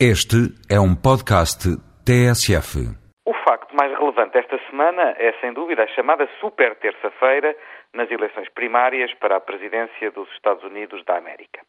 [0.00, 1.70] Este é um podcast
[2.04, 2.82] TSF.
[3.24, 7.56] O facto mais relevante esta semana é, sem dúvida, a chamada super terça-feira
[7.94, 11.60] nas eleições primárias para a presidência dos Estados Unidos da América.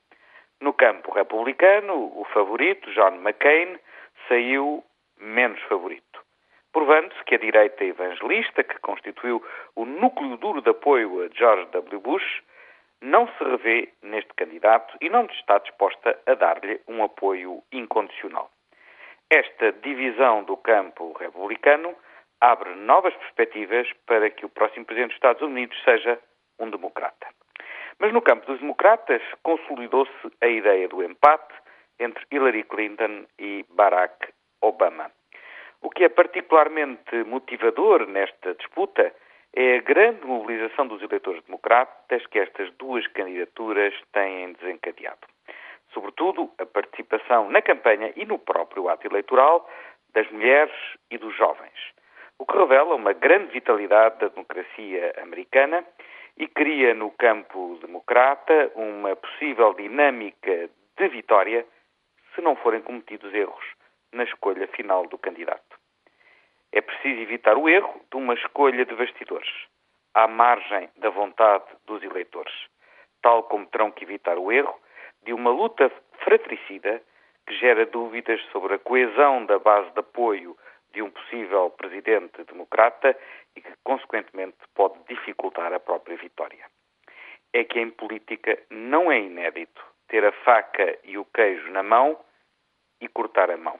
[0.59, 3.77] No campo republicano, o favorito, John McCain,
[4.27, 4.83] saiu
[5.21, 6.19] menos favorito,
[6.73, 9.39] provando-se que a direita evangelista, que constituiu
[9.75, 11.99] o núcleo duro de apoio a George W.
[11.99, 12.41] Bush,
[13.01, 18.49] não se revê neste candidato e não está disposta a dar-lhe um apoio incondicional.
[19.29, 21.95] Esta divisão do campo republicano
[22.39, 26.19] abre novas perspectivas para que o próximo Presidente dos Estados Unidos seja
[26.59, 27.27] um democrata.
[27.99, 31.53] Mas no campo dos democratas consolidou-se a ideia do empate
[31.99, 35.11] entre Hillary Clinton e Barack Obama.
[35.81, 39.13] O que é particularmente motivador nesta disputa
[39.55, 45.25] é a grande mobilização dos eleitores democratas que estas duas candidaturas têm desencadeado.
[45.93, 49.69] Sobretudo, a participação na campanha e no próprio ato eleitoral
[50.13, 50.75] das mulheres
[51.09, 51.73] e dos jovens,
[52.37, 55.85] o que revela uma grande vitalidade da democracia americana
[56.37, 61.65] e cria no campo democrata uma possível dinâmica de vitória
[62.33, 63.65] se não forem cometidos erros
[64.11, 65.84] na escolha final do candidato.
[66.75, 69.49] É preciso evitar o erro de uma escolha de bastidores,
[70.13, 72.53] à margem da vontade dos eleitores,
[73.21, 74.77] tal como terão que evitar o erro
[75.23, 77.01] de uma luta fratricida
[77.47, 80.57] que gera dúvidas sobre a coesão da base de apoio
[80.91, 83.17] de um possível presidente democrata
[83.55, 86.65] e que, consequentemente, pode dificultar a própria vitória.
[87.53, 92.19] É que em política não é inédito ter a faca e o queijo na mão
[92.99, 93.79] e cortar a mão.